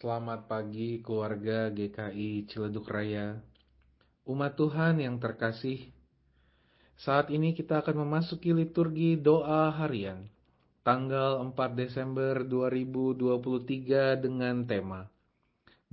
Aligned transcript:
Selamat 0.00 0.48
pagi 0.48 1.04
keluarga 1.04 1.68
GKI 1.68 2.48
Ciledug 2.48 2.88
Raya. 2.88 3.36
Umat 4.24 4.56
Tuhan 4.56 4.96
yang 4.96 5.20
terkasih, 5.20 5.92
saat 6.96 7.28
ini 7.28 7.52
kita 7.52 7.84
akan 7.84 8.08
memasuki 8.08 8.56
liturgi 8.56 9.20
doa 9.20 9.68
harian 9.68 10.24
tanggal 10.80 11.44
4 11.52 11.52
Desember 11.76 12.40
2023 12.48 14.24
dengan 14.24 14.64
tema 14.64 15.04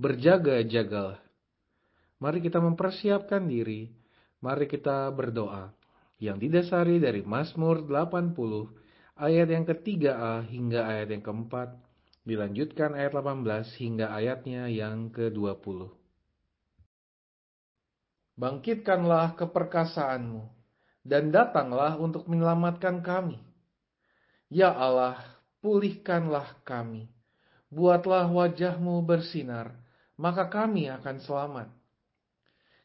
Berjaga-jagalah. 0.00 1.20
Mari 2.16 2.40
kita 2.40 2.64
mempersiapkan 2.64 3.44
diri, 3.44 3.92
mari 4.40 4.72
kita 4.72 5.12
berdoa 5.12 5.68
yang 6.16 6.40
didasari 6.40 6.96
dari 6.96 7.20
Mazmur 7.28 7.84
80 7.84 8.32
ayat 9.20 9.52
yang 9.52 9.68
ketiga 9.68 10.16
A 10.16 10.34
hingga 10.48 10.96
ayat 10.96 11.12
yang 11.12 11.20
keempat, 11.20 11.87
dilanjutkan 12.28 12.92
ayat 12.92 13.16
18 13.16 13.72
hingga 13.80 14.12
ayatnya 14.12 14.68
yang 14.68 15.08
ke-20. 15.08 15.88
Bangkitkanlah 18.36 19.32
keperkasaanmu, 19.40 20.44
dan 21.08 21.32
datanglah 21.32 21.96
untuk 21.96 22.28
menyelamatkan 22.28 23.00
kami. 23.00 23.40
Ya 24.52 24.68
Allah, 24.76 25.16
pulihkanlah 25.64 26.60
kami. 26.68 27.08
Buatlah 27.72 28.28
wajahmu 28.28 29.00
bersinar, 29.08 29.72
maka 30.20 30.52
kami 30.52 30.92
akan 30.92 31.16
selamat. 31.24 31.68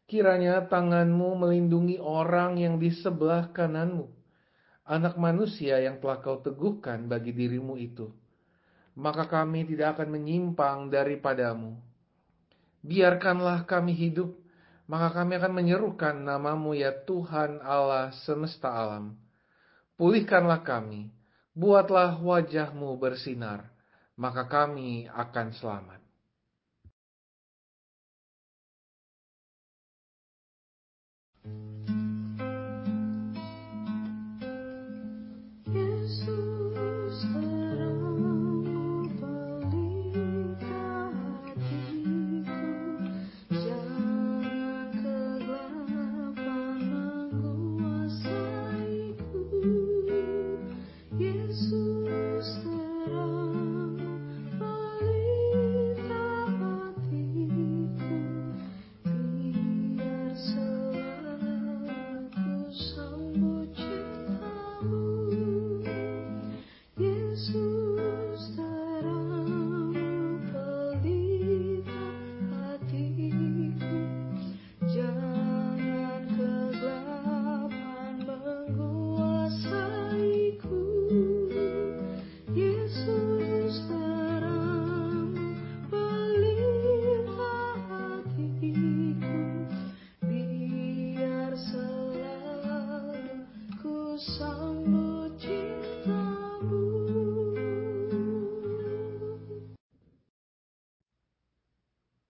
Kiranya 0.07 0.63
tanganmu 0.71 1.35
melindungi 1.35 1.99
orang 1.99 2.60
yang 2.60 2.80
di 2.80 2.91
sebelah 2.96 3.52
kananmu, 3.52 4.07
anak 4.88 5.20
manusia 5.20 5.84
yang 5.84 5.99
telah 5.99 6.20
kau 6.23 6.40
teguhkan 6.40 7.07
bagi 7.12 7.35
dirimu 7.35 7.76
itu. 7.80 8.23
Maka 8.94 9.26
kami 9.26 9.66
tidak 9.66 9.98
akan 9.98 10.14
menyimpang 10.14 10.94
daripadamu. 10.94 11.74
Biarkanlah 12.84 13.66
kami 13.66 13.96
hidup, 13.96 14.35
maka 14.85 15.24
kami 15.24 15.40
akan 15.40 15.54
menyerukan 15.55 16.13
namamu 16.20 16.76
ya 16.76 16.91
Tuhan 16.91 17.63
Allah 17.63 18.12
semesta 18.27 18.70
alam. 18.70 19.16
Pulihkanlah 19.96 20.62
kami, 20.62 21.10
buatlah 21.55 22.20
wajahmu 22.20 22.94
bersinar, 23.00 23.72
maka 24.20 24.46
kami 24.46 25.07
akan 25.07 25.48
selamat. 25.55 26.02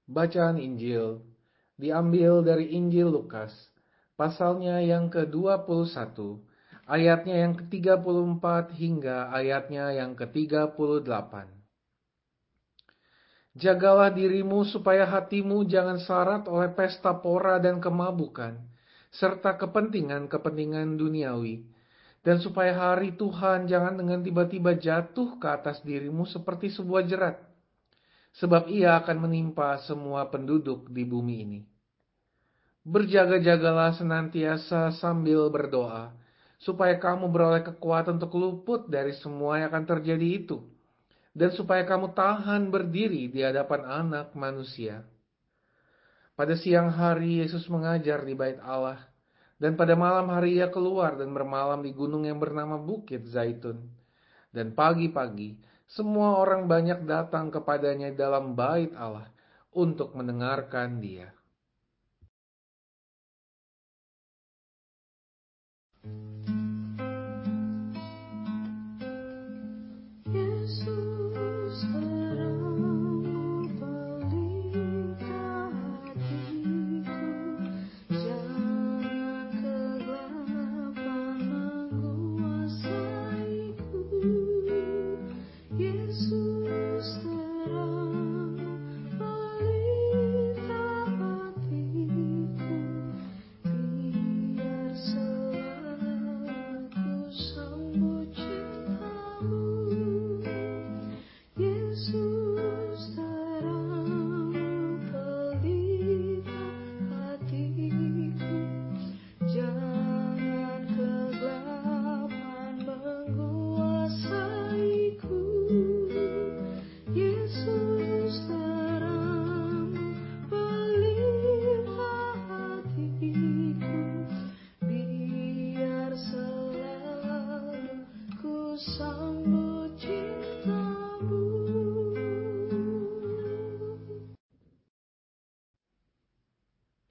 Bacaan 0.08 0.64
Injil 0.64 1.20
diambil 1.76 2.40
dari 2.40 2.72
Injil 2.72 3.12
Lukas, 3.12 3.52
pasalnya 4.16 4.80
yang 4.80 5.12
ke-21, 5.12 6.16
ayatnya 6.88 7.36
yang 7.52 7.60
ke-34 7.60 8.46
hingga 8.80 9.28
ayatnya 9.36 9.92
yang 9.92 10.16
ke-38. 10.16 11.34
Jagalah 13.60 14.08
dirimu 14.16 14.64
supaya 14.72 15.04
hatimu 15.04 15.68
jangan 15.68 16.00
syarat 16.00 16.48
oleh 16.48 16.72
pesta 16.72 17.12
pora 17.12 17.60
dan 17.60 17.84
kemabukan, 17.84 18.72
serta 19.12 19.60
kepentingan-kepentingan 19.60 20.96
duniawi, 20.96 21.73
dan 22.24 22.40
supaya 22.40 22.72
hari 22.72 23.14
Tuhan 23.20 23.68
jangan 23.68 24.00
dengan 24.00 24.24
tiba-tiba 24.24 24.80
jatuh 24.80 25.38
ke 25.38 25.48
atas 25.48 25.84
dirimu 25.84 26.24
seperti 26.24 26.72
sebuah 26.72 27.04
jerat 27.04 27.54
sebab 28.34 28.66
ia 28.70 28.98
akan 28.98 29.30
menimpa 29.30 29.78
semua 29.86 30.26
penduduk 30.30 30.90
di 30.90 31.06
bumi 31.06 31.36
ini. 31.46 31.62
Berjaga-jagalah 32.84 33.96
senantiasa 33.96 34.92
sambil 35.00 35.48
berdoa, 35.48 36.12
supaya 36.60 37.00
kamu 37.00 37.32
beroleh 37.32 37.64
kekuatan 37.64 38.20
untuk 38.20 38.36
luput 38.36 38.92
dari 38.92 39.16
semua 39.24 39.62
yang 39.62 39.72
akan 39.72 39.86
terjadi 39.88 40.28
itu, 40.44 40.60
dan 41.32 41.56
supaya 41.56 41.88
kamu 41.88 42.12
tahan 42.12 42.68
berdiri 42.74 43.32
di 43.32 43.40
hadapan 43.40 43.88
anak 43.88 44.36
manusia. 44.36 45.08
Pada 46.34 46.58
siang 46.58 46.90
hari 46.90 47.46
Yesus 47.46 47.70
mengajar 47.70 48.26
di 48.26 48.34
bait 48.34 48.58
Allah, 48.60 49.00
dan 49.64 49.80
pada 49.80 49.96
malam 49.96 50.28
hari 50.28 50.60
ia 50.60 50.68
keluar 50.68 51.16
dan 51.16 51.32
bermalam 51.32 51.80
di 51.80 51.96
gunung 51.96 52.28
yang 52.28 52.36
bernama 52.36 52.76
Bukit 52.76 53.24
Zaitun. 53.32 53.80
Dan 54.52 54.76
pagi-pagi 54.76 55.56
semua 55.88 56.36
orang 56.36 56.68
banyak 56.68 57.08
datang 57.08 57.48
kepadanya 57.48 58.12
dalam 58.12 58.60
bait 58.60 58.92
Allah 58.92 59.32
untuk 59.72 60.12
mendengarkan 60.20 61.00
dia. 61.00 61.32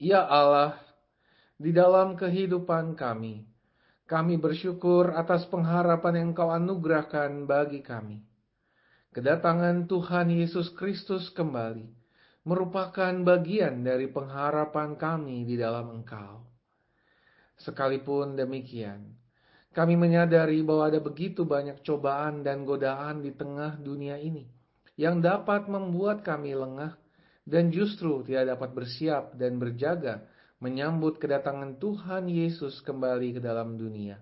Ya 0.03 0.27
Allah, 0.27 0.83
di 1.55 1.71
dalam 1.71 2.19
kehidupan 2.19 2.99
kami, 2.99 3.47
kami 4.03 4.35
bersyukur 4.35 5.15
atas 5.15 5.47
pengharapan 5.47 6.19
yang 6.19 6.31
Kau 6.35 6.51
anugerahkan 6.51 7.47
bagi 7.47 7.79
kami. 7.79 8.19
kedatangan 9.15 9.87
Tuhan 9.87 10.27
Yesus 10.27 10.75
Kristus 10.75 11.31
kembali 11.31 11.87
merupakan 12.43 13.15
bagian 13.23 13.79
dari 13.87 14.11
pengharapan 14.11 14.99
kami 14.99 15.47
di 15.47 15.55
dalam 15.55 16.03
Engkau. 16.03 16.43
Sekalipun 17.63 18.35
demikian, 18.35 19.07
kami 19.71 19.95
menyadari 19.95 20.59
bahwa 20.67 20.91
ada 20.91 20.99
begitu 20.99 21.47
banyak 21.47 21.79
cobaan 21.79 22.43
dan 22.43 22.67
godaan 22.67 23.23
di 23.23 23.31
tengah 23.31 23.79
dunia 23.79 24.19
ini 24.19 24.51
yang 24.99 25.23
dapat 25.23 25.71
membuat 25.71 26.27
kami 26.27 26.51
lengah 26.51 26.99
dan 27.43 27.69
justru 27.75 28.23
tidak 28.23 28.55
dapat 28.55 28.69
bersiap 28.71 29.35
dan 29.35 29.59
berjaga 29.59 30.23
menyambut 30.63 31.19
kedatangan 31.19 31.75
Tuhan 31.75 32.31
Yesus 32.31 32.79
kembali 32.87 33.35
ke 33.35 33.41
dalam 33.43 33.75
dunia. 33.75 34.15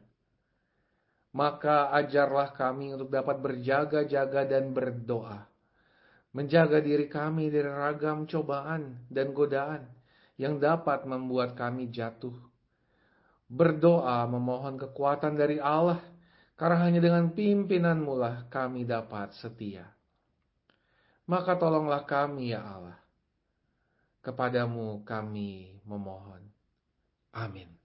Maka 1.32 1.94
ajarlah 1.96 2.52
kami 2.58 2.98
untuk 2.98 3.14
dapat 3.14 3.40
berjaga-jaga 3.40 4.44
dan 4.50 4.74
berdoa. 4.74 5.48
Menjaga 6.34 6.82
diri 6.82 7.06
kami 7.08 7.54
dari 7.54 7.70
ragam 7.70 8.26
cobaan 8.26 9.06
dan 9.08 9.32
godaan 9.32 9.86
yang 10.36 10.58
dapat 10.58 11.06
membuat 11.06 11.54
kami 11.54 11.94
jatuh. 11.94 12.36
Berdoa 13.52 14.26
memohon 14.28 14.80
kekuatan 14.80 15.38
dari 15.38 15.60
Allah, 15.62 16.02
karena 16.56 16.88
hanya 16.88 17.00
dengan 17.04 17.32
pimpinanmu 17.32 18.14
lah 18.16 18.36
kami 18.48 18.88
dapat 18.88 19.36
setia. 19.38 19.88
Maka 21.28 21.56
tolonglah 21.56 22.04
kami 22.08 22.56
ya 22.56 22.64
Allah 22.64 23.00
Kepadamu 24.22 25.02
kami 25.02 25.82
memohon. 25.82 26.46
Amin. 27.34 27.81